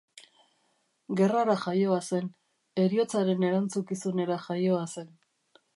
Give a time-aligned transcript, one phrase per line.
[1.19, 2.33] Gerrara jaioa zen,
[2.85, 5.19] heriotzaren erantzukizunera jaioa zen.